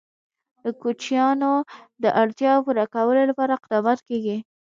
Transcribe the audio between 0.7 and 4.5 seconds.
کوچیانو د اړتیاوو پوره کولو لپاره اقدامات کېږي.